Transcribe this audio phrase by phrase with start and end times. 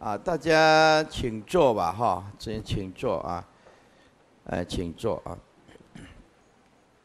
[0.00, 3.46] 啊，大家请坐吧，哈，先请坐啊，
[4.46, 5.36] 哎，请坐啊。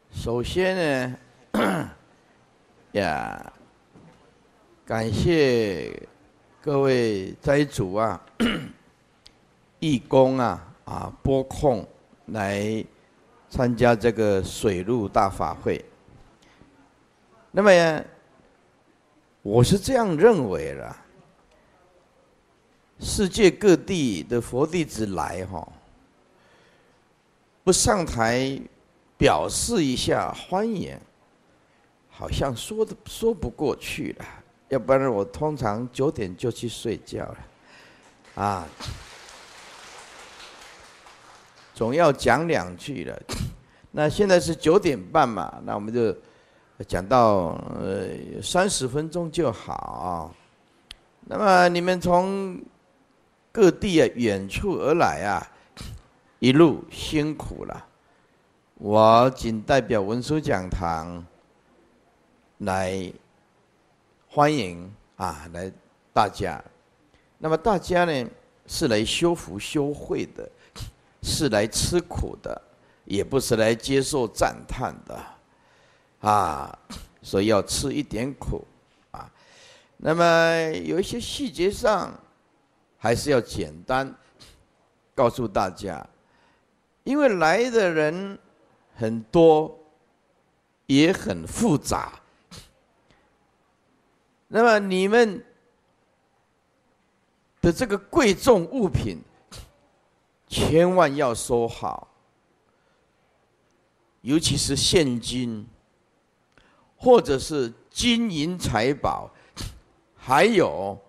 [0.09, 1.17] 首先
[1.51, 1.89] 呢，
[2.93, 3.53] 呀，
[4.85, 6.07] 感谢
[6.61, 8.21] 各位斋主啊、
[9.79, 11.85] 义工啊、啊拨空
[12.27, 12.81] 来
[13.49, 15.83] 参加这个水陆大法会。
[17.51, 18.05] 那么，
[19.41, 20.95] 我是这样认为的。
[22.99, 25.67] 世界各地的佛弟子来哈，
[27.63, 28.57] 不上台
[29.17, 30.97] 表示一下欢迎，
[32.09, 34.25] 好像说的说不过去了。
[34.69, 37.37] 要不然我通常九点就去睡觉了，
[38.35, 38.67] 啊，
[41.73, 43.21] 总要讲两句了。
[43.91, 46.15] 那现在是九点半嘛，那我们就
[46.87, 50.33] 讲到呃三十分钟就好。
[51.25, 52.57] 那么你们从。
[53.55, 55.47] 各地啊，远处而来啊，
[56.39, 57.87] 一路辛苦了。
[58.73, 61.25] 我仅代表文殊讲堂
[62.57, 63.09] 来
[64.27, 65.71] 欢迎啊，来
[66.11, 66.61] 大家。
[67.37, 68.29] 那么大家呢，
[68.67, 70.51] 是来修福修慧的，
[71.23, 72.61] 是来吃苦的，
[73.05, 75.17] 也不是来接受赞叹的
[76.19, 76.77] 啊。
[77.21, 78.67] 所以要吃一点苦
[79.11, 79.31] 啊。
[79.95, 80.25] 那么
[80.83, 82.13] 有一些细节上。
[83.05, 84.11] 还是要简单
[85.13, 86.03] 告诉大家，
[87.03, 88.39] 因为来的人
[88.95, 89.77] 很多，
[90.87, 92.19] 也很复杂。
[94.47, 95.45] 那么你们
[97.61, 99.21] 的这个贵重物品，
[100.47, 102.07] 千万要收好，
[104.21, 105.67] 尤其是现金，
[106.97, 109.29] 或者是金银财宝，
[110.17, 110.99] 还有。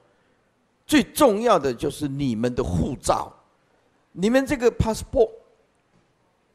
[0.86, 3.32] 最重要的就是你们的护照，
[4.12, 5.28] 你们这个 passport，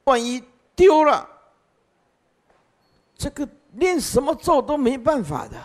[0.06, 0.42] 万一
[0.74, 1.28] 丢了，
[3.18, 5.58] 这个念什么咒都没办法的。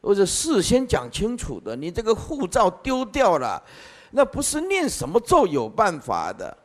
[0.00, 3.62] 或者事先讲清楚的，你这个护照丢掉了，
[4.10, 6.58] 那不是念什么咒有办法的。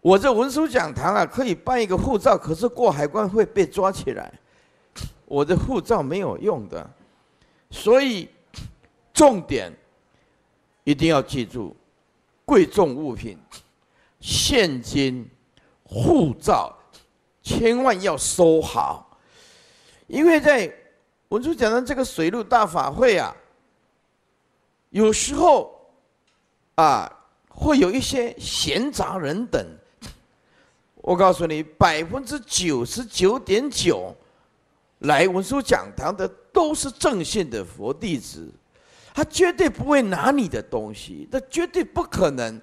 [0.00, 4.32] 我这文书讲堂啊，可以办一个护照，可是过海关会被抓起来，
[5.24, 6.88] 我的护照没有用的，
[7.68, 8.28] 所以。
[9.20, 9.70] 重点
[10.82, 11.76] 一定要记住，
[12.46, 13.36] 贵重物品、
[14.18, 15.28] 现金、
[15.84, 16.74] 护照，
[17.42, 19.18] 千万要收好。
[20.06, 20.74] 因为在
[21.28, 23.36] 文殊讲的这个水陆大法会啊，
[24.88, 25.78] 有时候
[26.76, 27.06] 啊
[27.50, 29.62] 会有一些闲杂人等。
[30.94, 34.16] 我告诉你，百分之九十九点九
[35.00, 38.50] 来文殊讲堂的都是正信的佛弟子。
[39.12, 42.60] 他绝对不会拿你的东西，那绝对不可能。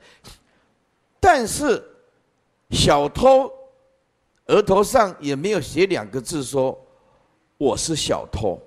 [1.20, 1.84] 但是
[2.70, 3.52] 小偷
[4.46, 6.78] 额头上也没有写两个字说
[7.58, 8.60] 我是小偷。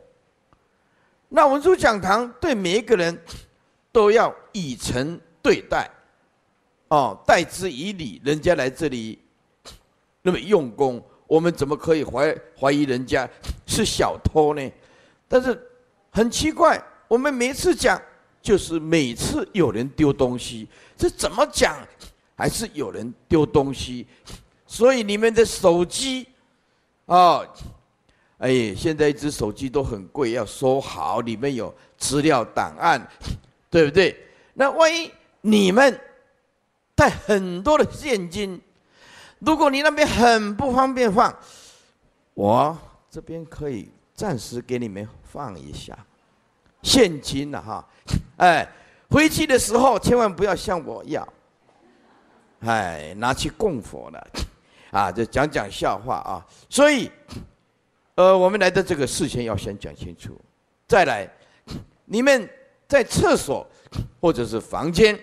[1.28, 3.16] 那文殊讲堂对每一个人
[3.92, 5.88] 都要以诚对待，
[6.88, 8.20] 哦，待之以礼。
[8.24, 9.18] 人家来这里
[10.22, 13.28] 那么用功，我们怎么可以怀怀疑人家
[13.66, 14.70] 是小偷呢？
[15.28, 15.58] 但是
[16.10, 16.82] 很奇怪。
[17.10, 18.00] 我们每次讲，
[18.40, 21.76] 就是每次有人丢东西，这怎么讲，
[22.36, 24.06] 还是有人丢东西，
[24.64, 26.28] 所以你们的手机，
[27.06, 27.42] 啊，
[28.38, 33.04] 哎，现在一只手机都很贵，要收好，里面有资料档案，
[33.68, 34.16] 对不对？
[34.54, 35.10] 那万一
[35.40, 36.00] 你们
[36.94, 38.60] 带很多的现金，
[39.40, 41.36] 如果你那边很不方便放，
[42.34, 42.78] 我
[43.10, 45.98] 这边可以暂时给你们放一下。
[46.82, 47.88] 现金了哈，
[48.38, 48.66] 哎，
[49.10, 51.26] 回去的时候千万不要向我要，
[52.60, 54.26] 哎，拿去供佛了，
[54.90, 56.46] 啊，就讲讲笑话啊。
[56.68, 57.10] 所以，
[58.14, 60.40] 呃，我们来的这个事情要先讲清楚。
[60.88, 61.30] 再来，
[62.06, 62.48] 你们
[62.88, 63.66] 在厕所
[64.20, 65.18] 或者是房间，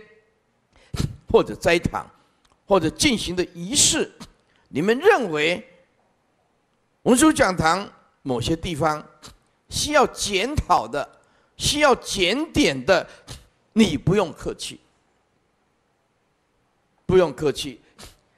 [1.32, 2.10] 或者斋堂，
[2.68, 4.12] 或者进行的仪式，
[4.70, 5.68] 你们认为
[7.04, 7.90] 文殊讲堂
[8.22, 9.04] 某些地方
[9.70, 11.08] 需要检讨的。
[11.58, 13.06] 需要检点的，
[13.74, 14.80] 你不用客气，
[17.06, 17.82] 不用客气，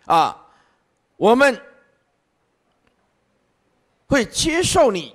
[0.06, 0.48] 啊，
[1.18, 1.62] 我们
[4.07, 5.13] 会接受你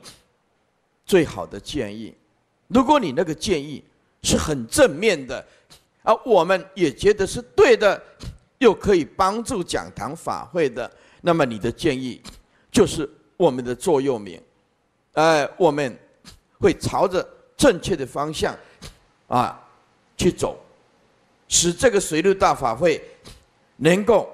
[1.06, 2.14] 最好的建议。
[2.68, 3.82] 如果你那个建议
[4.22, 5.44] 是很正面的，
[6.02, 8.02] 啊，我们也觉得是对的，
[8.58, 10.90] 又可以帮助讲堂法会的，
[11.22, 12.20] 那么你的建议
[12.70, 13.08] 就是
[13.38, 14.42] 我们的座右铭，
[15.14, 15.98] 哎，我们
[16.58, 17.26] 会朝着。
[17.56, 18.56] 正确的方向
[19.28, 19.60] 啊
[20.16, 20.58] 去走，
[21.48, 23.02] 使这个水陆大法会
[23.76, 24.28] 能够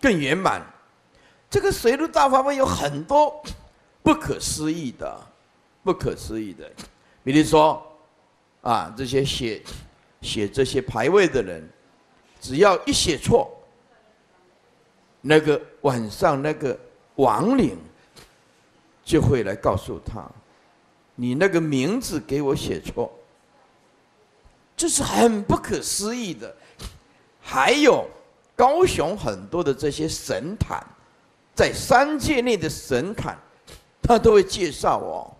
[0.00, 0.62] 更圆满。
[1.48, 3.42] 这个水陆大法会有很多
[4.02, 5.20] 不可思议的、
[5.82, 6.70] 不可思议的，
[7.22, 7.80] 比如说
[8.62, 9.62] 啊，这些写
[10.20, 11.68] 写这些牌位的人，
[12.40, 13.50] 只要一写错，
[15.20, 16.76] 那个晚上那个
[17.16, 17.78] 亡灵
[19.04, 20.28] 就会来告诉他。
[21.18, 23.10] 你那个名字给我写错，
[24.76, 26.54] 这是很不可思议的。
[27.40, 28.06] 还有
[28.54, 30.78] 高雄很多的这些神坛，
[31.54, 33.34] 在三界内的神坛，
[34.02, 35.32] 他都会介绍哦，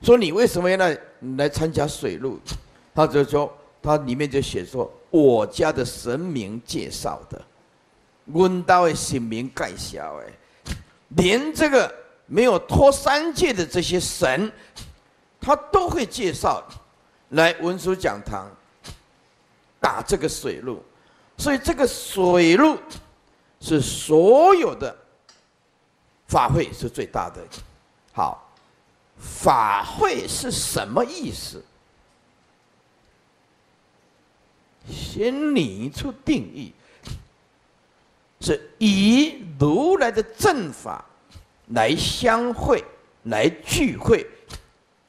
[0.00, 0.98] 说你为什么要来
[1.36, 2.40] 来参加水路？
[2.94, 7.40] 他就说他里面就写说我家的神明介绍的，
[8.32, 10.72] 温道的神明介绍哎，
[11.08, 11.94] 连这个。
[12.30, 14.52] 没有托三界的这些神，
[15.40, 16.62] 他都会介绍
[17.30, 18.46] 来文殊讲堂
[19.80, 20.84] 打这个水路，
[21.38, 22.78] 所以这个水路
[23.60, 24.94] 是所有的
[26.26, 27.42] 法会是最大的。
[28.12, 28.46] 好，
[29.16, 31.64] 法会是什么意思？
[34.86, 36.74] 先拟出定义，
[38.40, 41.04] 是以如来的正法。
[41.68, 42.84] 来相会，
[43.24, 44.26] 来聚会，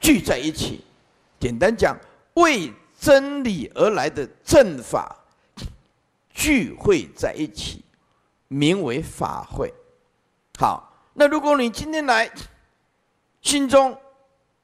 [0.00, 0.84] 聚在一起。
[1.38, 1.98] 简单讲，
[2.34, 5.16] 为真理而来的正法
[6.34, 7.82] 聚会在一起，
[8.48, 9.72] 名为法会。
[10.58, 12.30] 好，那如果你今天来，
[13.40, 13.98] 心中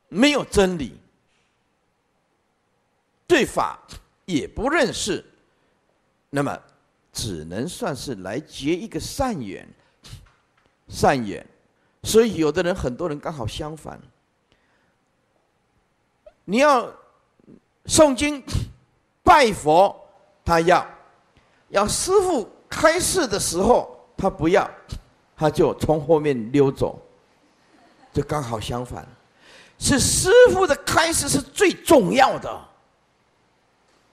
[0.08, 0.98] 没有真理，
[3.26, 3.78] 对法
[4.26, 5.25] 也不认识，
[6.28, 6.60] 那么
[7.10, 9.66] 只能算是来结一个善缘，
[10.88, 11.46] 善缘。
[12.06, 14.00] 所以，有的人，很多人刚好相反。
[16.44, 16.88] 你要
[17.87, 18.41] 诵经、
[19.25, 20.08] 拜佛，
[20.44, 20.87] 他要；
[21.70, 24.70] 要师傅开示的时候，他不要，
[25.37, 26.97] 他就从后面溜走。
[28.12, 29.05] 就刚好相反，
[29.76, 32.69] 是师傅的开示是最重要的，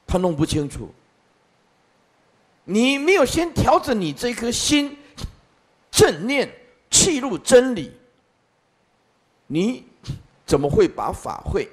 [0.08, 0.90] 他弄不清楚。
[2.64, 4.98] 你没有先调整你这颗心，
[5.92, 6.52] 正念。
[6.94, 7.92] 弃入真理，
[9.48, 9.84] 你
[10.46, 11.68] 怎么会把法会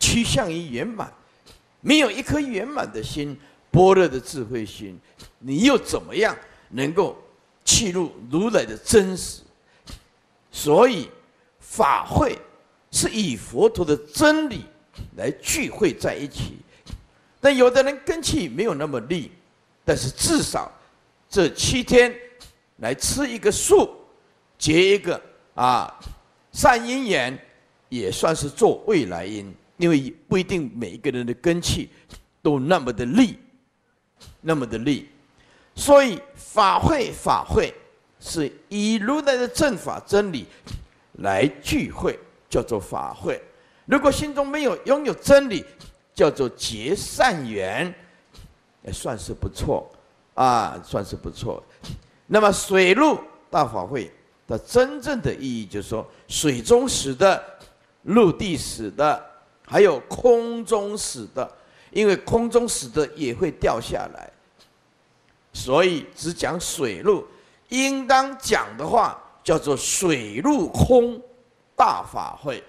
[0.00, 1.12] 趋向于圆满？
[1.82, 3.38] 没有一颗圆满的心，
[3.70, 4.98] 般若的智慧心，
[5.38, 6.34] 你又怎么样
[6.70, 7.14] 能够
[7.66, 9.42] 弃入如来的真实？
[10.50, 11.10] 所以
[11.60, 12.38] 法会
[12.90, 14.64] 是以佛陀的真理
[15.18, 16.56] 来聚会在一起。
[17.42, 19.30] 但有的人根气没有那么利，
[19.84, 20.72] 但是至少。
[21.28, 22.14] 这七天
[22.78, 23.90] 来吃一个素，
[24.56, 25.20] 结一个
[25.54, 25.92] 啊
[26.52, 27.38] 善因缘，
[27.88, 31.90] 也算是做未来因，因为不一定每一个人的根气
[32.40, 33.38] 都那么的利，
[34.40, 35.08] 那么的利，
[35.74, 37.74] 所以法会法会
[38.18, 40.46] 是以如来的正法真理
[41.18, 43.40] 来聚会，叫做法会。
[43.84, 45.64] 如果心中没有拥有真理，
[46.14, 47.94] 叫做结善缘，
[48.82, 49.90] 也算是不错。
[50.38, 51.60] 啊，算是不错。
[52.28, 53.18] 那么水陆
[53.50, 54.08] 大法会
[54.46, 57.42] 的真正的意义，就是说水中死的、
[58.02, 59.20] 陆地死的，
[59.66, 61.50] 还有空中死的。
[61.90, 64.30] 因为空中死的也会掉下来，
[65.54, 67.26] 所以只讲水陆。
[67.70, 71.20] 应当讲的话叫做水陆空
[71.74, 72.62] 大法会。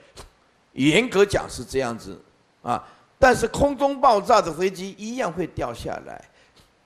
[0.71, 2.17] 严格讲是这样子
[2.61, 2.81] 啊，
[3.19, 6.28] 但是空中爆炸的飞机一样会掉下来。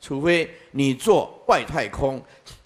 [0.03, 2.22] 除非你坐外太空，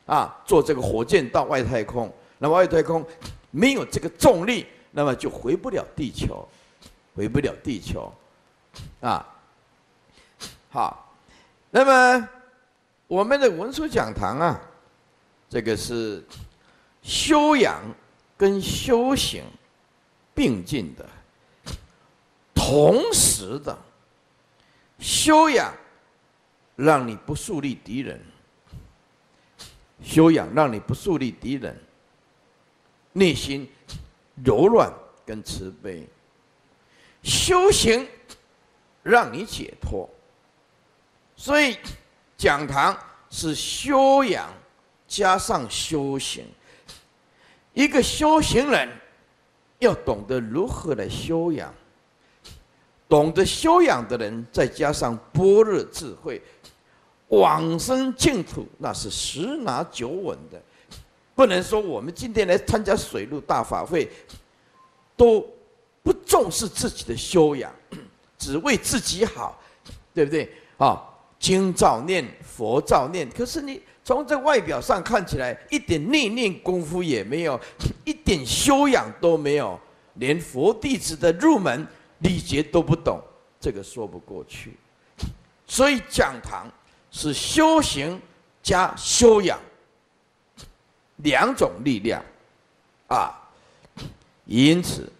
[0.07, 3.05] 啊，坐这个火箭到外太空，那外太空
[3.51, 6.49] 没有这个重力，那么就回不了地球，
[7.15, 8.11] 回不了地球，
[9.01, 9.23] 啊，
[10.71, 11.13] 好，
[11.69, 12.27] 那么
[13.05, 14.59] 我们的文殊讲堂啊，
[15.47, 16.25] 这个是
[17.03, 17.83] 修养
[18.35, 19.43] 跟修行
[20.33, 21.07] 并进的，
[22.55, 23.77] 同时的
[24.97, 25.71] 修养。
[26.77, 28.21] 让你不树立敌人，
[30.03, 31.75] 修养让你不树立敌人，
[33.13, 33.67] 内心
[34.45, 34.93] 柔软
[35.25, 36.07] 跟慈悲，
[37.23, 38.07] 修行
[39.01, 40.07] 让你解脱。
[41.35, 41.77] 所以
[42.37, 42.95] 讲堂
[43.31, 44.47] 是修养
[45.07, 46.45] 加上修行。
[47.73, 48.87] 一个修行人
[49.79, 51.73] 要懂得如何来修养，
[53.09, 56.39] 懂得修养的人再加上般若智慧。
[57.29, 60.61] 往生净土那是十拿九稳的，
[61.35, 64.09] 不能说我们今天来参加水陆大法会，
[65.15, 65.45] 都
[66.03, 67.71] 不重视自己的修养，
[68.37, 69.59] 只为自己好，
[70.13, 70.49] 对不对？
[70.77, 71.03] 啊，
[71.37, 77.59] 经照念，佛照念，可是你从这外表上看起来，一点念念功夫也没有，
[78.05, 79.77] 一点修养都没有，
[80.13, 81.85] 连佛弟子的入门
[82.19, 83.19] 礼节都不懂，
[83.59, 84.77] 这个说不过去。
[85.67, 86.71] 所以讲堂
[87.11, 88.21] 是修行
[88.61, 89.59] 加修养
[91.17, 92.23] 两种力量
[93.07, 93.35] 啊，
[94.45, 95.11] 因此。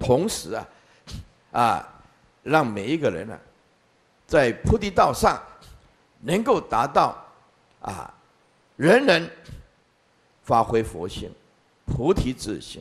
[0.00, 0.68] 同时啊，
[1.50, 1.88] 啊，
[2.44, 3.36] 让每一个人呢，
[4.28, 5.42] 在菩提道上
[6.20, 7.16] 能够达到
[7.80, 8.14] 啊，
[8.76, 9.28] 人人
[10.44, 11.32] 发挥佛性、
[11.84, 12.80] 菩提自性，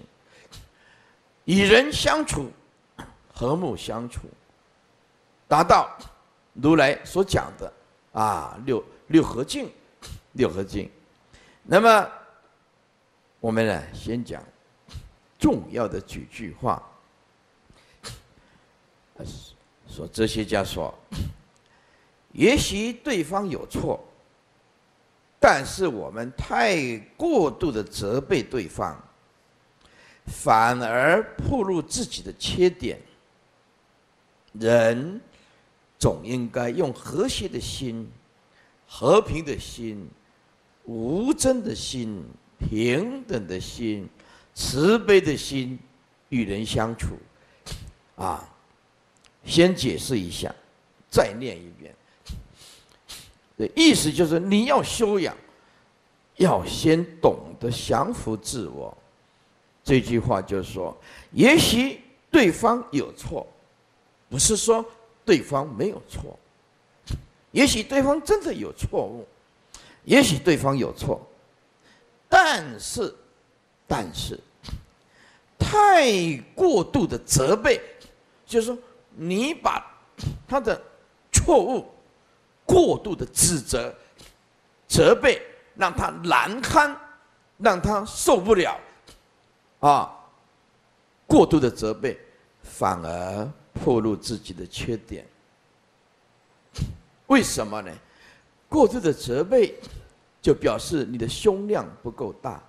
[1.46, 2.52] 与人相处
[3.34, 4.30] 和睦相处，
[5.48, 5.90] 达到
[6.54, 7.74] 如来所讲的
[8.18, 9.72] 啊六六合境，
[10.32, 10.90] 六合境。
[11.62, 12.10] 那么
[13.40, 14.44] 我们呢，先讲
[15.38, 16.82] 重要的几句话。
[19.88, 20.92] 说哲学家说，
[22.32, 24.04] 也许对方有错，
[25.40, 29.00] 但是我们太过度的责备对方，
[30.26, 33.00] 反而暴露自己的缺点。
[34.54, 35.22] 人
[36.00, 38.08] 总应该用和谐的心、
[38.88, 40.08] 和平的心、
[40.86, 42.24] 无争的心、
[42.58, 44.08] 平等的心、
[44.54, 45.78] 慈悲的心
[46.30, 47.18] 与人相处，
[48.16, 48.48] 啊。
[49.46, 50.54] 先解释一下，
[51.10, 51.96] 再念一遍。
[53.56, 55.34] 的意思就是你要修养，
[56.36, 58.96] 要先懂得降服自我。
[59.86, 60.96] 这句话就是说，
[61.32, 63.48] 也许对方有错，
[64.28, 64.86] 不是说
[65.28, 66.40] 对方没有错。
[67.52, 69.28] 也许对方真的有错误，
[70.06, 71.22] 也许对方有错，
[72.28, 73.14] 但是，
[73.86, 74.40] 但是，
[75.60, 77.80] 太过度的责备，
[78.48, 78.78] 就是说。
[79.20, 79.84] 你把
[80.48, 80.80] 他的
[81.32, 81.84] 错误
[82.68, 83.92] 过度的指责、
[84.88, 85.42] 责备，
[85.74, 86.96] 让他难堪，
[87.58, 88.80] 让他受不了，
[89.80, 90.14] 啊，
[91.26, 92.16] 过度的责备
[92.62, 95.26] 反而暴露自己的缺点。
[97.28, 97.92] 为什么呢？
[98.70, 99.76] 过度的责备
[100.42, 102.62] 就表示你的胸量不够大，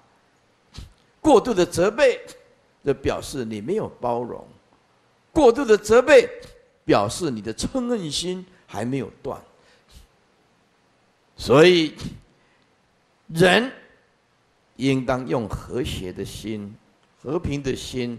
[1.20, 2.20] 过度的责备
[2.84, 4.46] 就表示你没有包容。
[5.32, 6.28] 过度的责备，
[6.84, 9.40] 表示你的嗔恨心还没有断。
[11.36, 11.94] 所以，
[13.28, 13.70] 人
[14.76, 16.74] 应当用和谐的心、
[17.22, 18.18] 和平的心、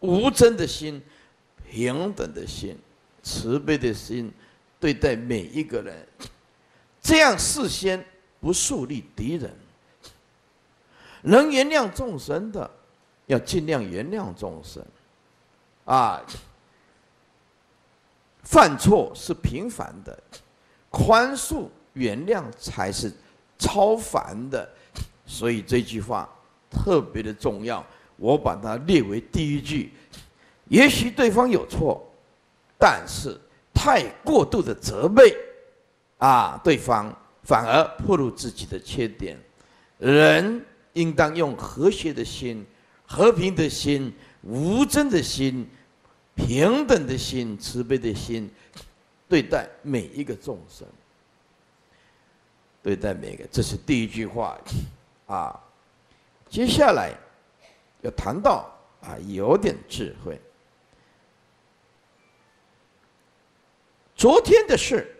[0.00, 1.00] 无争的心、
[1.70, 2.76] 平等的心、
[3.22, 4.32] 慈悲的心
[4.80, 6.04] 对待每一个人。
[7.00, 8.04] 这样事先
[8.40, 9.54] 不树立敌人，
[11.22, 12.68] 能原谅众生的，
[13.26, 14.84] 要尽量原谅众生。
[15.84, 16.20] 啊，
[18.42, 20.20] 犯错是平凡的，
[20.90, 23.12] 宽恕原谅才是
[23.58, 24.68] 超凡的，
[25.24, 26.28] 所以这句话
[26.68, 27.86] 特别的重要。
[28.16, 29.92] 我把它列为第一句。
[30.70, 32.02] 也许对方有错，
[32.78, 33.38] 但是
[33.74, 35.36] 太过度的责备
[36.18, 39.36] 啊，对方反而暴露自己的缺点。
[39.98, 42.64] 人应当用和谐的心、
[43.04, 44.10] 和平的心、
[44.42, 45.68] 无争的心。
[46.36, 48.50] 平等的心、慈悲的心，
[49.28, 50.88] 对待每一个众生，
[52.82, 54.56] 对待每个，这是第一句话
[55.26, 55.60] 啊。
[56.48, 57.12] 接下来
[58.00, 58.72] 要谈到
[59.02, 60.40] 啊，有点智慧。
[64.20, 65.16] 昨天的事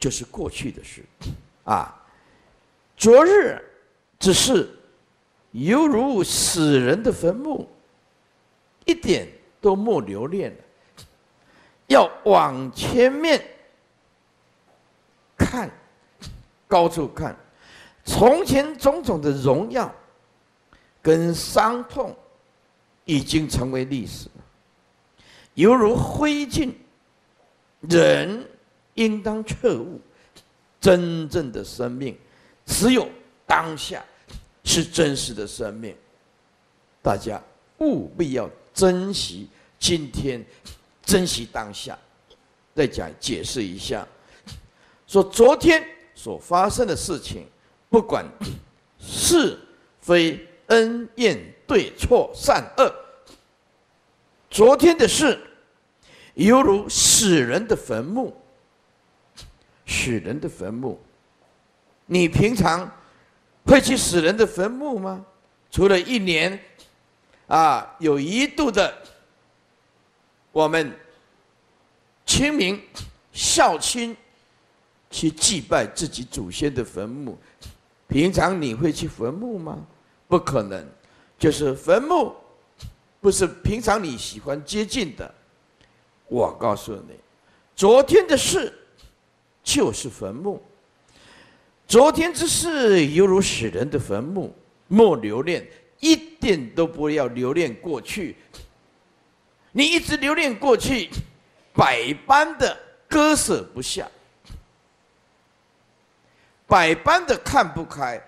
[0.00, 1.04] 就是过去的事
[1.62, 1.94] 啊，
[2.96, 3.56] 昨日
[4.18, 4.68] 只是
[5.52, 7.68] 犹如死人的坟墓。
[8.84, 9.28] 一点
[9.60, 10.58] 都莫留恋了，
[11.86, 13.40] 要往前面
[15.36, 15.70] 看，
[16.66, 17.36] 高处看，
[18.04, 19.94] 从前种种的荣耀
[21.00, 22.12] 跟伤痛
[23.04, 24.28] 已经成为历史，
[25.54, 26.70] 犹如灰烬。
[27.80, 28.48] 人
[28.94, 30.00] 应当彻悟，
[30.80, 32.16] 真正的生命
[32.64, 33.08] 只有
[33.46, 34.04] 当下
[34.64, 35.96] 是真实的生命。
[37.02, 37.42] 大家
[37.78, 38.48] 务必要。
[38.74, 40.42] 珍惜今天，
[41.04, 41.98] 珍惜当下。
[42.74, 44.08] 再讲解释一下，
[45.06, 47.46] 说昨天所发生的事情，
[47.90, 48.24] 不管
[48.98, 49.58] 是
[50.00, 52.90] 非恩怨对错善恶，
[54.52, 55.40] 昨天的事
[56.34, 58.36] 犹如死人的坟墓。
[59.86, 60.98] 死人的坟墓，
[62.06, 62.90] 你平常
[63.66, 65.24] 会去死人的坟墓吗？
[65.70, 66.58] 除了一年。
[67.48, 68.96] 啊，有一度的
[70.52, 70.90] 我们
[72.24, 72.80] 清明
[73.32, 74.16] 孝亲
[75.10, 77.36] 去祭拜自己祖先的坟墓。
[78.08, 79.78] 平常你会去坟墓吗？
[80.28, 80.86] 不可能，
[81.38, 82.34] 就是坟墓
[83.22, 85.32] 不是平常你喜欢接近的。
[86.26, 87.14] 我告诉你，
[87.76, 88.76] 昨天的事
[89.62, 90.60] 就是坟墓。
[91.86, 94.52] 昨天之事犹如死人的坟墓，
[94.88, 95.64] 莫留恋，
[96.00, 98.36] 一点都不要留恋过去。
[99.70, 101.08] 你一直留恋过去，
[101.72, 102.76] 百般的
[103.08, 104.10] 割舍不下，
[106.66, 108.20] 百般的看不开，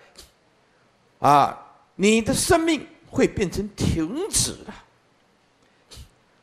[1.18, 1.58] 啊，
[1.96, 4.83] 你的生命会变成停止了，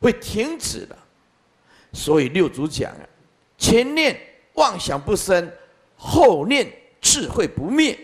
[0.02, 0.98] 会停止了。
[1.94, 3.04] 所以六祖讲啊，
[3.56, 4.18] 前念
[4.54, 5.50] 妄想不生，
[5.94, 6.66] 后念
[7.00, 7.98] 智慧不灭，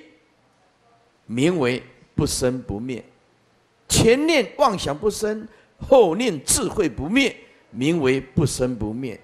[1.26, 1.83] 名为
[2.14, 3.02] 不生不灭；
[3.88, 5.49] 前念妄想不生，
[5.88, 7.35] 后念智慧不灭，
[7.71, 9.19] 名为不生不灭。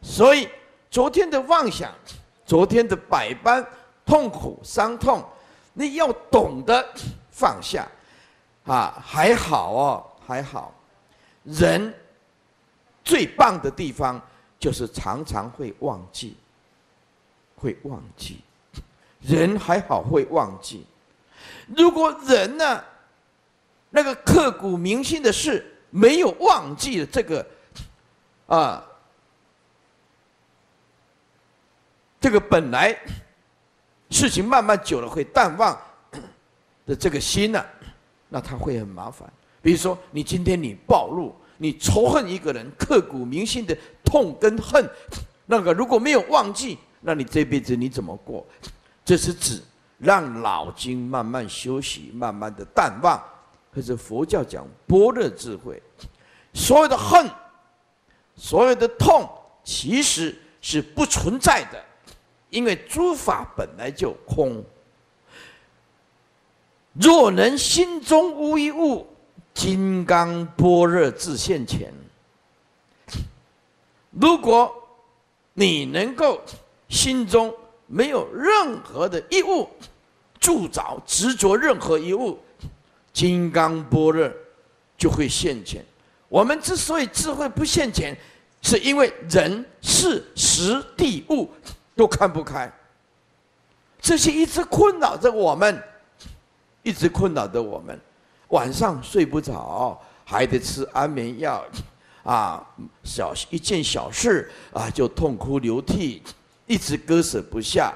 [0.00, 0.48] 所以
[0.90, 1.94] 昨天的妄想，
[2.46, 3.62] 昨天的百般
[4.06, 5.22] 痛苦伤痛，
[5.74, 6.82] 你要懂得
[7.30, 7.86] 放下
[8.64, 9.02] 啊！
[9.04, 10.74] 还好哦，还好，
[11.44, 11.94] 人。
[13.08, 14.20] 最棒的地方
[14.60, 16.36] 就是常常会忘记，
[17.56, 18.42] 会忘记，
[19.22, 20.84] 人还好会忘记。
[21.74, 22.84] 如果人呢，
[23.88, 27.46] 那个刻骨铭心的事没有忘记的这个
[28.46, 28.84] 啊，
[32.20, 32.94] 这个本来
[34.10, 35.74] 事情慢慢久了会淡忘
[36.84, 37.64] 的这个心呢，
[38.28, 39.26] 那他会很麻烦。
[39.62, 41.34] 比如说，你今天你暴露。
[41.60, 44.88] 你仇恨一个人，刻骨铭心的痛跟恨，
[45.46, 48.46] 那个如果没有忘记，那你这辈子你怎么过？
[49.04, 49.60] 这是指
[49.98, 53.20] 让脑筋慢慢休息，慢慢的淡忘。
[53.72, 55.82] 可是佛教讲般若智慧，
[56.54, 57.28] 所有的恨，
[58.36, 59.28] 所有的痛，
[59.64, 61.84] 其实是不存在的，
[62.50, 64.64] 因为诸法本来就空。
[66.92, 69.06] 若能心中无一物。
[69.58, 71.92] 金刚般若自现前。
[74.10, 74.72] 如果
[75.52, 76.40] 你能够
[76.88, 77.52] 心中
[77.88, 79.68] 没有任何的义物
[80.38, 82.38] 铸造执着任何一物，
[83.12, 84.30] 金刚般若
[84.96, 85.84] 就会现前。
[86.28, 88.16] 我们之所以智慧不现前，
[88.62, 91.50] 是因为人事时地物
[91.96, 92.72] 都看不开，
[94.00, 95.82] 这些一直困扰着我们，
[96.84, 98.00] 一直困扰着我们。
[98.48, 101.62] 晚上睡不着，还得吃安眠药，
[102.22, 102.66] 啊，
[103.04, 106.22] 小一件小事啊就痛哭流涕，
[106.66, 107.94] 一直割舍不下，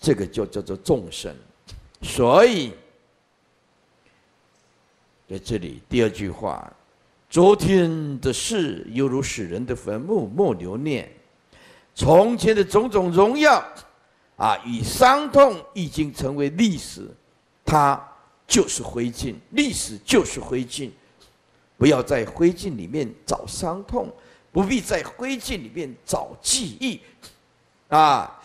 [0.00, 1.32] 这个就叫做众生。
[2.02, 2.72] 所以，
[5.28, 6.72] 在这里第二句话，
[7.30, 11.06] 昨天的事犹如死人的坟墓，莫留念；
[11.94, 13.64] 从前的种种荣耀，
[14.36, 17.08] 啊，与伤痛已经成为历史，
[17.64, 18.10] 它。
[18.46, 20.90] 就是灰烬，历史就是灰烬，
[21.76, 24.12] 不要在灰烬里面找伤痛，
[24.52, 27.00] 不必在灰烬里面找记忆，
[27.88, 28.40] 啊，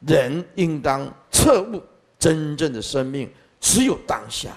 [0.00, 1.82] 人应当彻悟
[2.18, 4.56] 真正的生命只有当下，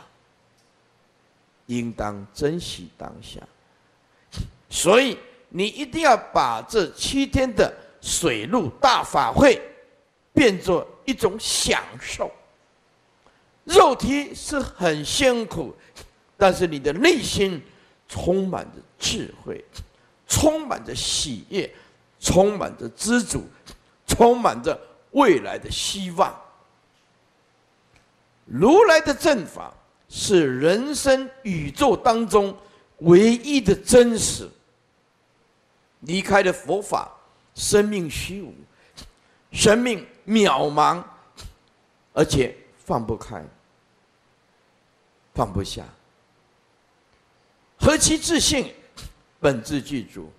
[1.68, 3.40] 应当珍惜当下，
[4.70, 5.18] 所以
[5.50, 9.62] 你一定要把这七天的水陆大法会
[10.34, 12.32] 变作一种享受。
[13.66, 15.76] 肉体是很辛苦，
[16.38, 17.62] 但是你的内心
[18.08, 19.64] 充满着智慧，
[20.28, 21.70] 充满着喜悦，
[22.20, 23.44] 充满着知足，
[24.08, 24.80] 充满着
[25.12, 26.34] 未来的希望。
[28.46, 29.74] 如来的正法
[30.08, 32.56] 是人生宇宙当中
[33.00, 34.50] 唯一的真实。
[36.02, 37.12] 离开了佛法，
[37.56, 38.54] 生命虚无，
[39.52, 41.04] 生命渺茫，
[42.14, 43.44] 而且放不开。
[45.34, 45.84] 放不下，
[47.78, 48.74] 何其自信，
[49.38, 50.32] 本自具足。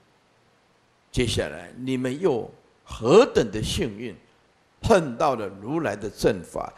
[1.13, 2.51] 接下来你们又
[2.83, 4.17] 何等的幸运，
[4.81, 6.73] 碰到了如来的正法，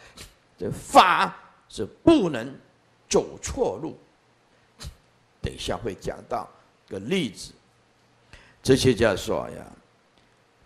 [0.57, 1.33] 这法
[1.69, 2.53] 是不能
[3.07, 3.97] 走错路。
[5.41, 6.45] 等一下会讲到
[6.89, 7.53] 个例子，
[8.61, 9.65] 哲学家说呀，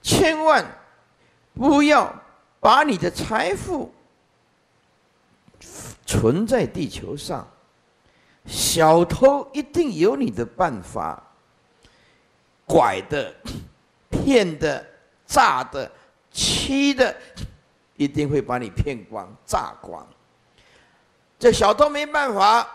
[0.02, 0.66] 千万
[1.54, 2.12] 不要
[2.60, 3.94] 把你的财富。
[6.06, 7.48] 存在地球上，
[8.46, 11.22] 小偷一定有你的办法，
[12.66, 13.34] 拐的、
[14.12, 14.86] 骗的、
[15.26, 15.92] 诈的、
[16.32, 17.16] 欺的，
[17.96, 20.06] 一定会把你骗光、诈光。
[21.40, 22.68] 这小偷没办法，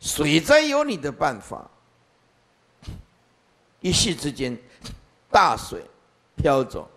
[0.00, 1.68] 水灾有你的办法，
[3.80, 4.56] 一夕之间
[5.30, 5.84] 大水
[6.36, 6.88] 飘走；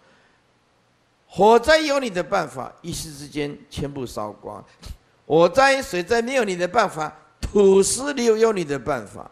[1.28, 4.64] 火灾有你的办法，一夕之间全部烧光；
[5.34, 9.32] 火灾、水灾没有你的办法，土石流有你的办法。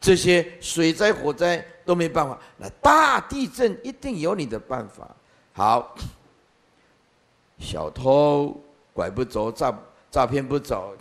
[0.00, 5.10] 这些水灾、火灾都没办法，那大地震一定有你的办法。
[5.52, 5.96] 好，
[7.58, 8.56] 小偷
[8.92, 9.76] 拐不走，诈
[10.12, 10.96] 诈骗不走。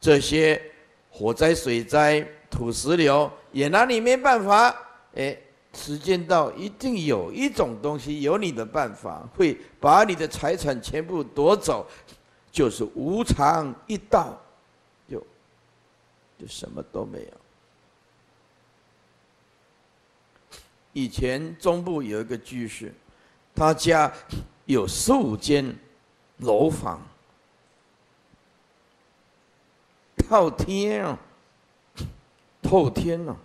[0.00, 0.62] 这些
[1.10, 4.72] 火灾、水灾、土石流也拿你没办法。
[5.16, 5.36] 哎，
[5.74, 11.84] 时间到，一定有一种东西有你的办法，会把你的财产全部夺走，
[12.50, 14.38] 就是无常一到，
[15.08, 15.24] 就
[16.38, 17.32] 就什么都没有。
[20.92, 22.92] 以前中部有一个居士，
[23.54, 24.12] 他家
[24.64, 25.76] 有十五间
[26.38, 27.00] 楼房。
[30.28, 31.18] 透天啊，
[32.62, 33.36] 透天啊！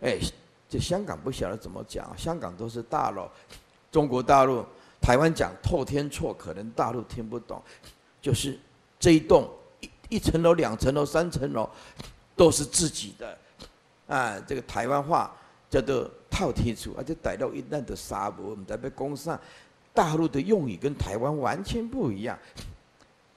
[0.00, 0.18] 哎，
[0.68, 3.30] 这香港不晓得怎么讲，香港都是大楼，
[3.92, 4.66] 中国大陆、
[5.00, 7.62] 台湾讲透天错，可能大陆听不懂。
[8.20, 8.58] 就是
[8.98, 9.48] 这一栋
[9.80, 11.68] 一一层楼、两层楼、三层楼，
[12.36, 13.38] 都是自己的。
[14.06, 15.34] 啊，这个台湾话
[15.70, 19.40] 叫做套天厝，而且逮到一烂的沙我们在被攻上。
[19.94, 22.38] 大陆的用语跟台湾完全不一样。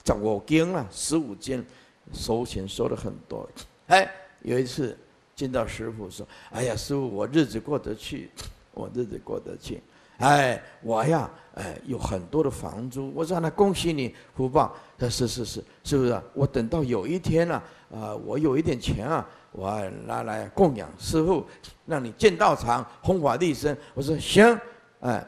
[0.06, 1.65] 十五间了，十五间。
[2.12, 3.47] 收钱收了很多，
[3.88, 4.97] 哎，有一次
[5.34, 8.30] 见到师傅说：“哎呀，师傅，我日子过得去，
[8.74, 9.82] 我日子过得去，
[10.21, 16.12] 哎，我呀，哎，有很多的房租。”我说：“那恭喜你，福报。”他说：“是是是，是不是？
[16.12, 17.55] 啊我等到有一天了，
[17.93, 21.45] 啊，我有一点钱啊，我拿来供养师傅，
[21.86, 24.60] 让你建道场，弘法利生。”我说：“行。”
[25.01, 25.27] 哎，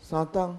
[0.00, 0.56] 沙当，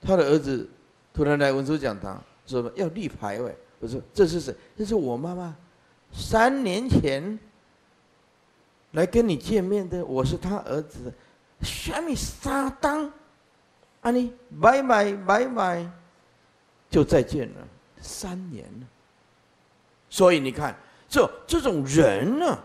[0.00, 0.68] 他的儿子
[1.12, 2.20] 突然来文殊讲堂。
[2.46, 4.54] 说要立牌位，我说这是谁？
[4.76, 5.56] 这是我妈妈，
[6.12, 7.38] 三年前
[8.94, 11.12] 来跟你见面的，我是他儿子，
[11.62, 13.08] 什么撒当？
[14.00, 15.90] 啊你拜拜拜拜，
[16.90, 17.68] 就再见了，
[18.00, 18.86] 三年了。
[20.10, 20.76] 所以你看，
[21.08, 22.58] 这这种人呢，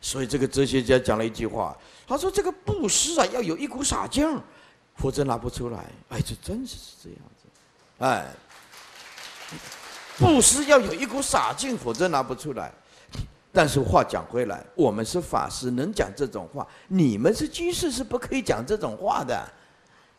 [0.00, 4.40] 所以这个哲学家讲了一句话，他说这个布施啊，要有一股傻劲儿，
[4.96, 5.84] 否则拿不出来。
[6.10, 7.48] 哎，这真是是这样子，
[7.98, 8.26] 哎。
[10.18, 12.72] 布施要有一股傻劲，否则拿不出来。
[13.58, 19.44] 但是话讲回来，我们是法师，能讲这种话；你们是居士，是不可以讲这种话的。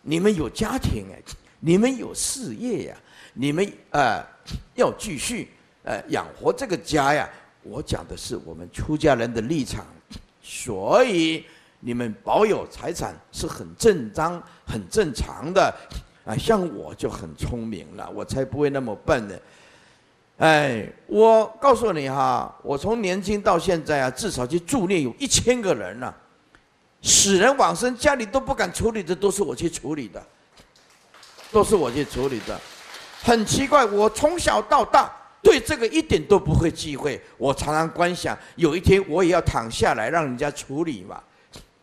[0.02, 1.18] 你们有家庭哎，
[1.62, 2.98] 你们有事业呀，
[3.34, 4.22] 你们呃
[4.76, 5.48] 要继续
[5.84, 7.30] 呃养活这个家呀。
[7.64, 9.86] 我讲的是我们出家人的立场，
[10.42, 11.46] 所以
[11.80, 15.74] 你们保有财产是很正当、很正常的。
[16.26, 19.36] 啊，像我就很聪明了，我才不会那么笨呢。
[20.40, 26.16] 哎，我告诉你哈，我从年轻到现在啊，至少去助念有一千个人了。
[27.02, 30.26] 死人往生家里都不敢处理的，都是我去处理的，
[31.52, 32.60] 都是我去处理的。
[33.22, 37.22] 很奇怪，我从小到大对这个一点都不会忌讳。
[37.38, 41.22] 我常常观想，有一天我也要躺下来让人家处理嘛，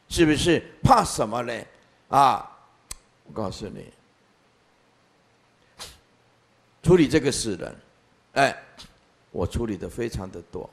[0.09, 0.63] 是不是？
[0.83, 1.53] 怕什么呢？
[2.09, 2.51] 啊，
[3.25, 3.85] 我告诉你。
[6.83, 7.77] 处理这个死人，
[8.37, 8.55] 哎，
[9.31, 10.69] 我处理的非常的多，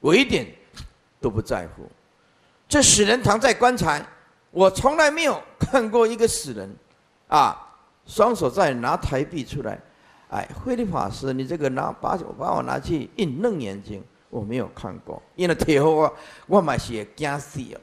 [0.00, 0.46] 我一点
[1.20, 1.86] 都不在乎。
[2.66, 4.02] 这死人躺在棺材，
[4.50, 6.74] 我从来没有看过一个死人，
[7.28, 7.56] 啊，
[8.06, 9.78] 双手在拿台币出来，
[10.30, 17.80] 哎，慧律法师，你这个拿把把我拿去印楞眼睛，我没有看过，印了铁后我我买些惊死了，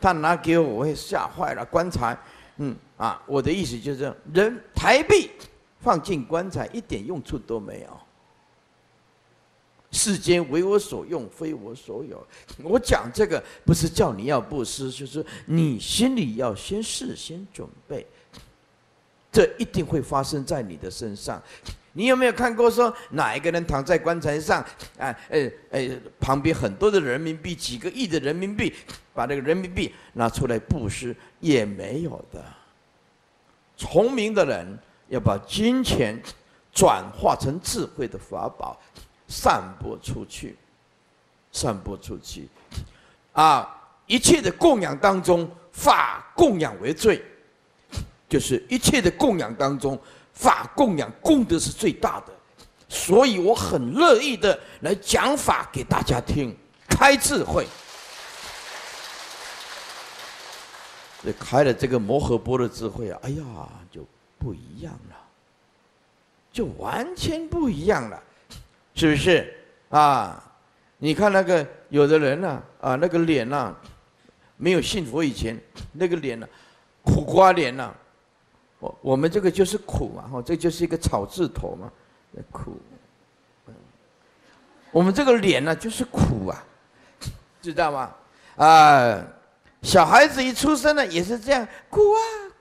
[0.00, 1.64] 他拿给我，我会吓坏了。
[1.66, 2.18] 棺材，
[2.56, 5.30] 嗯啊，我的意思就是人台币。
[5.80, 8.00] 放进棺材一点用处都没有。
[9.90, 12.22] 世间为我所用，非我所有。
[12.62, 18.06] 我讲这个不是叫你要布施，就是你心里要先事先准备，
[19.32, 21.42] 这一定会发生在你的身上。
[21.94, 24.60] 你有没有看过说哪一个人躺在棺材上？
[24.98, 25.88] 啊，呃，呃，
[26.20, 28.74] 旁边很多的人民币，几个亿的人民币，
[29.14, 32.44] 把那个人民币拿出来布施，也没有的。
[33.74, 34.78] 聪明的人。
[35.08, 36.20] 要把金钱
[36.72, 38.78] 转化成智慧的法宝，
[39.26, 40.56] 散播出去，
[41.50, 42.48] 散播出去，
[43.32, 43.74] 啊！
[44.06, 47.22] 一切的供养当中，法供养为最，
[48.28, 50.00] 就是一切的供养当中，
[50.32, 52.32] 法供养功德是最大的，
[52.88, 56.56] 所以我很乐意的来讲法给大家听，
[56.88, 57.66] 开智慧，
[61.22, 63.18] 这开了这个摩诃波的智慧啊！
[63.22, 63.44] 哎呀，
[63.90, 64.06] 就。
[64.38, 65.16] 不一样了，
[66.52, 68.22] 就完全不一样了，
[68.94, 69.54] 是不是
[69.90, 70.42] 啊？
[70.98, 73.74] 你看那个有的人呢，啊，那个脸呐，
[74.56, 75.58] 没有信佛以前
[75.92, 76.48] 那个脸呢，
[77.04, 77.94] 苦瓜脸呐，
[78.80, 81.92] 我我们这个就是苦嘛，哈，这就是一个草字头嘛，
[82.50, 82.76] 苦。
[84.90, 86.64] 我们这个脸呢，就是苦啊，
[87.60, 88.14] 知道吗？
[88.56, 89.22] 啊，
[89.82, 92.18] 小孩子一出生呢，也是这样，苦啊，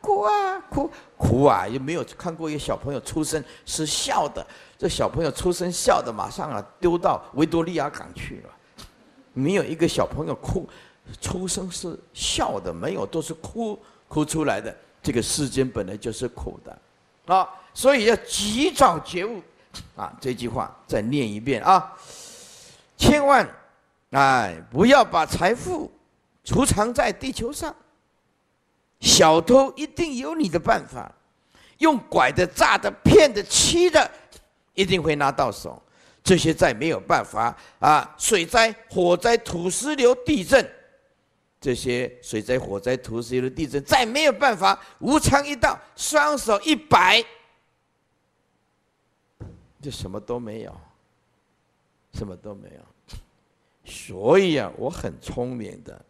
[0.08, 4.46] 哭啊，哭哭啊，有没有看过一个小朋友出生是笑的？
[4.78, 8.50] 这小朋友出生笑的，马上啊丢到维多利亚港去了。
[9.34, 10.66] 没有一个小朋友哭，
[11.20, 14.74] 出生是笑的，没有都是哭哭出来的。
[15.04, 19.42] 这个世间本来就是苦的，啊，所以要及早觉悟。
[19.96, 21.94] 啊，这句话再念一遍啊！
[22.98, 23.48] 千万，
[24.12, 25.92] 哎，不要把财富
[26.44, 27.76] 储藏在地球上。
[29.00, 31.14] 小偷一定有你的办法，
[31.78, 34.10] 用拐的、诈的、骗的、欺的，
[34.74, 35.82] 一定会拿到手。
[36.24, 38.14] 这些再没有办法啊！
[38.18, 40.70] 水灾、火灾、土石流、地震，
[41.62, 44.78] 这些水灾、火灾、土石流、地震，再没有办法。
[45.00, 47.24] 无常一到，双手一摆。
[49.82, 50.76] 就什么都没有，
[52.14, 52.82] 什么都没有。
[53.86, 56.06] 所以啊，我很聪明的，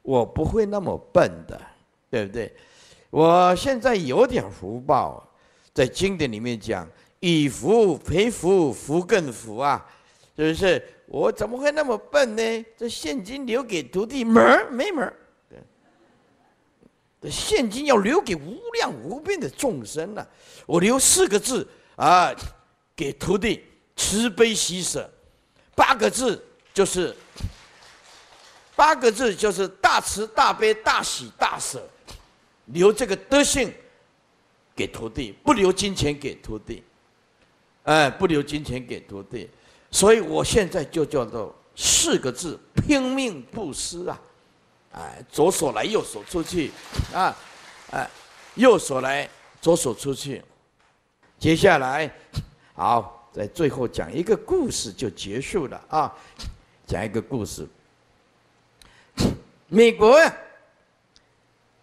[0.00, 1.60] 我不会那么笨的，
[2.10, 2.52] 对不对？
[3.08, 5.26] 我现在有点福报，
[5.72, 6.86] 在经典里面讲
[7.20, 9.86] “以福培福，福更福”啊，
[10.36, 10.82] 是不是？
[11.06, 12.64] 我怎么会那么笨呢？
[12.76, 15.14] 这现金留给徒弟门儿没门儿？
[15.48, 15.58] 对，
[17.22, 20.26] 这现金要留给无量无边的众生呢。
[20.66, 22.34] 我留四个字啊。
[22.96, 23.64] 给徒弟
[23.96, 25.10] 慈悲喜舍，
[25.74, 26.44] 八个字
[26.74, 27.16] 就是
[28.76, 31.82] 八个字就是大慈大悲大喜大舍，
[32.72, 33.72] 留这个德性
[34.74, 36.82] 给徒弟，不留金钱给徒弟，
[37.84, 39.48] 哎，不留金钱给徒弟，
[39.90, 44.20] 所以我现在就叫做四个字：拼命布施啊！
[44.92, 46.70] 哎，左手来右手出去
[47.12, 47.36] 啊，
[47.92, 48.08] 哎，
[48.54, 49.28] 右手来
[49.60, 50.42] 左手出去，
[51.38, 52.10] 接下来。
[52.74, 56.12] 好，在最后讲一个故事就结束了啊！
[56.86, 57.68] 讲一个故事。
[59.68, 60.18] 美国，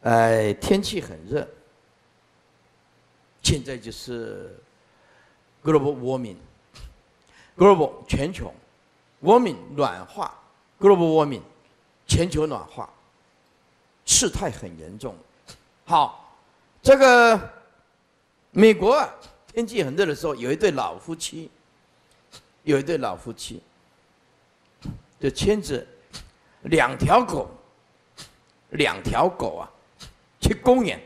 [0.01, 1.47] 哎，天气很热，
[3.41, 4.57] 现在就是
[5.63, 8.53] global warming，global 全球
[9.21, 10.33] warming 暖化
[10.79, 11.41] ，global warming
[12.05, 12.89] 全球暖化，
[14.05, 15.15] 事态很严重。
[15.85, 16.37] 好，
[16.81, 17.53] 这个
[18.51, 19.13] 美国啊。
[19.53, 21.49] 天气很热的时候，有一对老夫妻，
[22.61, 23.59] 有一对老夫妻，
[25.19, 25.83] 就牵着
[26.61, 27.49] 两条狗，
[28.69, 29.65] 两条狗啊，
[30.39, 31.01] 去公园，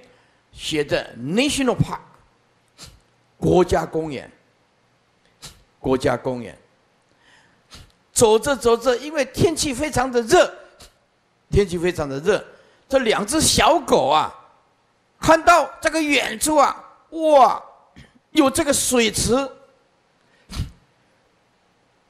[0.52, 2.00] 写着 National Park，
[3.38, 4.32] 国家公园，
[5.80, 6.58] 国家公园。
[8.12, 10.54] 走着走着，因为天气非常的热，
[11.50, 12.44] 天气非常的热，
[12.88, 14.32] 这两只小狗啊，
[15.20, 17.64] 看到这个远处啊，哇！
[18.32, 19.36] 有这个水池，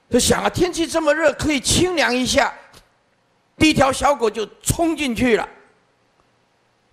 [0.10, 2.54] 就想啊，天气这么热，可以清凉一下。
[3.58, 5.48] 第一条小狗就冲进去了，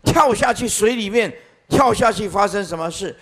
[0.03, 1.33] 跳下去水里面，
[1.69, 3.17] 跳下去发生什么事？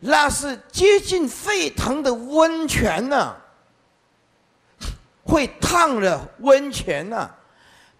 [0.00, 3.36] 那是接近沸腾的温泉呢，
[5.24, 7.30] 会烫的温泉呢。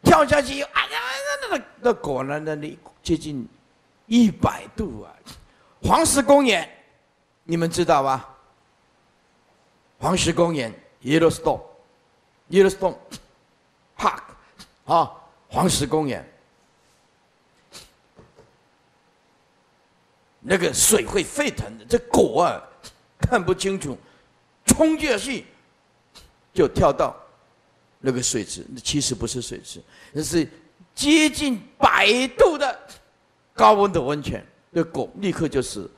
[0.03, 2.45] 跳下去，哎呀，那那那那果然？
[2.45, 3.49] 那里接近
[4.07, 5.13] 一百度啊！
[5.83, 6.69] 黄石公园。
[7.43, 8.29] 你们知道吧？
[9.99, 12.95] 黄石公园 （Yellowstone），Yellowstone
[13.97, 14.23] Park，
[14.85, 15.11] 啊，
[15.49, 16.25] 黄石公园，
[20.51, 22.59] 那个水会沸腾的，这狗啊
[23.21, 23.95] 看不清楚，
[24.65, 25.45] 冲进去
[26.55, 27.15] 就跳到
[28.01, 29.79] 那个水池，那其实不是水池，
[30.11, 30.49] 那是
[30.95, 32.81] 接近百度的
[33.53, 35.91] 高温的温泉，那狗立刻就死。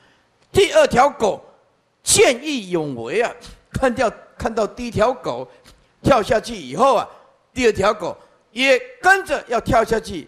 [0.51, 1.45] 第二条狗
[2.03, 3.33] 见义勇为啊，
[3.71, 5.49] 看掉看到第一条狗
[6.03, 7.09] 跳下去以后啊，
[7.55, 8.19] 第二条狗
[8.51, 10.27] 也跟着要跳下去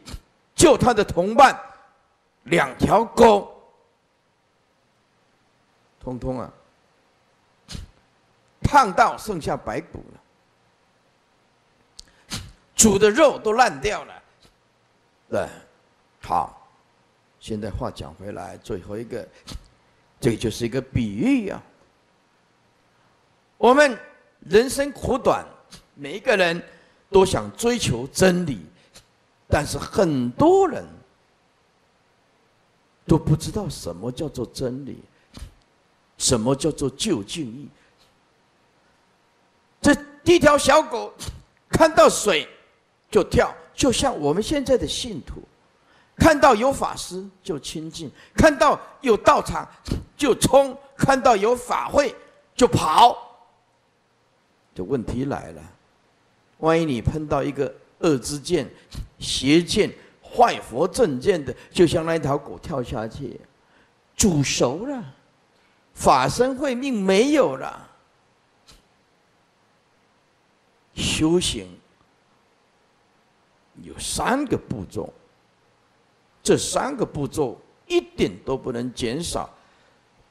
[0.54, 1.58] 救他的同伴，
[2.44, 3.48] 两条狗。
[6.02, 6.52] 通通啊
[8.64, 12.38] 胖到剩下白骨了，
[12.74, 14.22] 煮的肉都烂掉了。
[15.30, 15.48] 对，
[16.20, 16.68] 好，
[17.38, 19.26] 现在话讲回来，最后一个。
[20.20, 21.60] 这就是一个比喻呀。
[23.58, 23.98] 我们
[24.38, 25.44] 人生苦短，
[25.96, 26.62] 每一个人
[27.10, 28.64] 都想追求真理，
[29.48, 30.86] 但是很多人
[33.04, 35.02] 都不知道什么叫做真理。
[36.18, 37.68] 什么叫做就近义？
[39.80, 41.12] 这第一条小狗
[41.68, 42.48] 看到水
[43.10, 45.42] 就跳，就像我们现在的信徒，
[46.16, 49.68] 看到有法师就亲近，看到有道场
[50.16, 52.14] 就冲，看到有法会
[52.54, 53.16] 就跑。
[54.74, 55.62] 这问题来了，
[56.58, 58.70] 万一你碰到一个恶之剑、
[59.18, 63.40] 邪剑、坏佛正剑的，就像那条狗跳下去，
[64.16, 65.04] 煮熟了，
[65.94, 67.88] 法身慧命没有了。
[70.94, 71.66] 修行
[73.82, 75.12] 有三个步骤，
[76.42, 79.48] 这三个步骤一点都不能减少，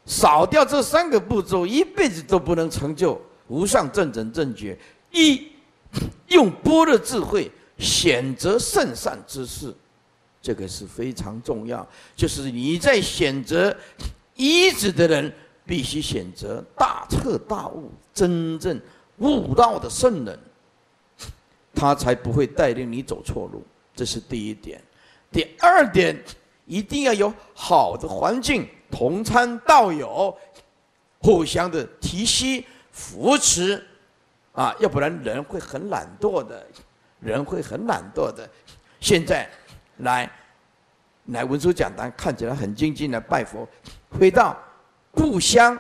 [0.06, 4.78] 少掉这三个步骤，一辈子都不能成就无上正等正觉。
[5.12, 5.52] 一
[6.28, 9.74] 用般若智慧选择圣善之事，
[10.42, 11.86] 这个是非常重要。
[12.16, 13.76] 就是你在选择
[14.36, 15.34] 医治的人，
[15.72, 18.78] 必须选择大彻大悟、真正
[19.20, 20.38] 悟道的圣人。
[21.74, 23.64] 他才不会带领你走错路，
[23.96, 24.82] 这是第一点。
[25.32, 26.22] 第二点，
[26.66, 30.38] 一定要有好的环境，同参道友，
[31.20, 33.82] 互相的提携扶持，
[34.52, 36.68] 啊，要不然人会很懒惰的，
[37.22, 38.46] 人会很懒惰的。
[39.00, 39.50] 现在
[40.00, 40.30] 来
[41.28, 43.66] 来文殊讲堂，看起来很精进的拜佛，
[44.10, 44.62] 回到
[45.12, 45.78] 故乡，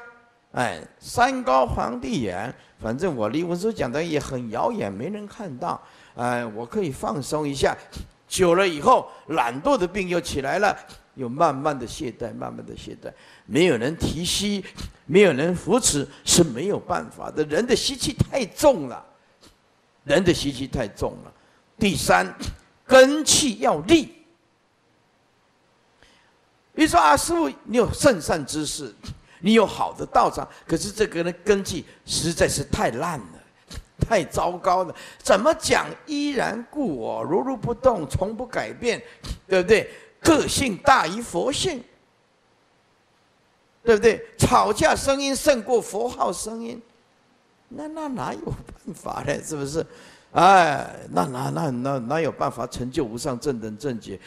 [0.51, 2.53] 哎，山高皇帝远。
[2.79, 5.81] 反正我离文殊讲的也很遥远，没人看到。
[6.15, 7.75] 哎，我可以放松一下。
[8.27, 10.75] 久了以后，懒惰的病又起来了，
[11.15, 13.11] 又慢慢的懈怠，慢慢的懈怠。
[13.45, 14.63] 没有人提膝，
[15.05, 17.43] 没有人扶持，是没有办法的。
[17.43, 19.05] 人的习气太重了，
[20.05, 21.33] 人的习气太重了。
[21.77, 22.33] 第三，
[22.85, 24.13] 根气要立。
[26.73, 28.95] 你说啊，师傅，你有圣善之事。
[29.41, 33.43] 你有好的道场，可是这个呢根基实在是太烂了，
[33.99, 34.95] 太糟糕了。
[35.21, 39.01] 怎么讲依然故我，如如不动，从不改变，
[39.47, 39.89] 对不对？
[40.21, 41.83] 个性大于佛性，
[43.83, 44.23] 对不对？
[44.37, 46.79] 吵架声音胜过佛号声音，
[47.69, 49.43] 那那哪有办法呢？
[49.43, 49.85] 是不是？
[50.33, 54.19] 哎，那哪那那哪有办法成就无上正等正觉？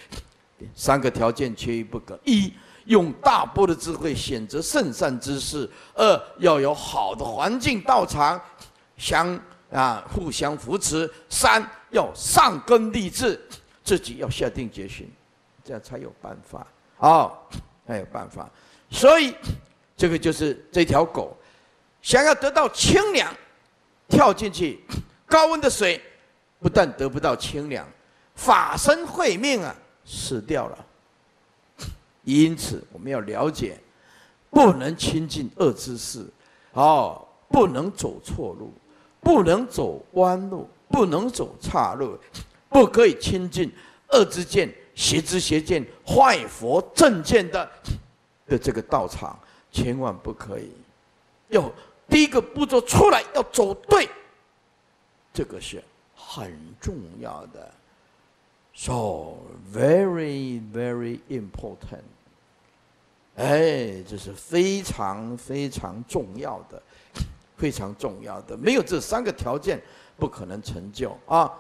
[0.75, 2.19] 三个条件缺一不可。
[2.25, 2.53] 一
[2.87, 8.41] 用大波的智慧选择圣善之事；二要有好的环境道场，
[8.97, 9.39] 相
[9.73, 13.41] 啊互相扶持；三要上根立志，
[13.83, 15.11] 自己要下定决心，
[15.65, 16.67] 这样才有办法
[16.99, 17.33] 啊，
[17.87, 18.49] 才有办法。
[18.91, 19.35] 所以
[19.97, 21.37] 这个就是这条狗，
[22.03, 23.33] 想要得到清凉，
[24.09, 24.85] 跳进去
[25.27, 26.01] 高温的水，
[26.61, 27.87] 不但得不到清凉，
[28.35, 30.84] 法身慧命啊，死掉了。
[32.25, 33.79] 因此，我们要了解，
[34.51, 36.27] 不能亲近恶之事，
[36.73, 38.73] 哦，不能走错路，
[39.21, 42.19] 不能走弯路，不能走岔路，
[42.69, 43.71] 不可以亲近
[44.09, 47.71] 恶之见、邪之邪见、坏佛正见的
[48.47, 49.39] 的这个道场，
[49.71, 50.71] 千万不可以。
[51.49, 51.71] 要
[52.09, 54.09] 第一个步骤出来要走对，
[55.33, 55.83] 这个是
[56.15, 57.75] 很重要的。
[58.75, 59.39] So
[59.73, 62.03] very, very important.
[63.37, 66.83] 哎，这是非常非常重要的，
[67.57, 68.57] 非常重要的。
[68.57, 69.81] 没有这三个条件，
[70.17, 71.51] 不可能成就啊。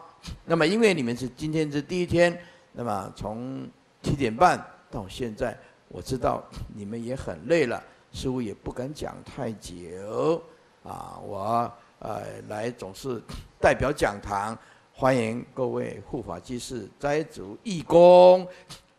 [0.45, 2.37] 那么，因为你们是今天是第一天，
[2.73, 3.69] 那么从
[4.03, 4.59] 七点半
[4.91, 5.57] 到现在，
[5.89, 6.43] 我知道
[6.75, 10.43] 你们也很累了，师傅也不敢讲太久
[10.83, 11.19] 啊。
[11.23, 13.21] 我呃来总是
[13.61, 14.57] 代表讲堂，
[14.97, 18.47] 欢迎各位护法居士、斋主、义工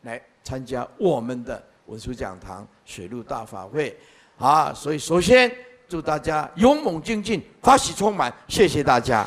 [0.01, 1.63] 来参加我们的。
[1.85, 3.95] 文殊讲堂水陆大法会，
[4.39, 5.51] 啊，所以首先
[5.87, 9.23] 祝大家勇猛精进，发喜充满，谢谢大家。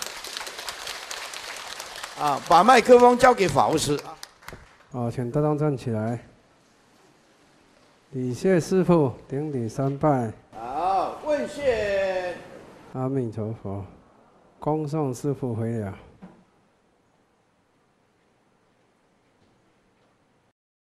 [2.18, 3.96] 啊，把麦克风交给法务师。
[4.90, 6.18] 啊，请大家站起来，
[8.10, 10.32] 礼谢师父，顶礼三拜。
[10.50, 12.34] 好，问谢。
[12.94, 13.84] 阿弥陀佛，
[14.58, 15.94] 恭送师父回了。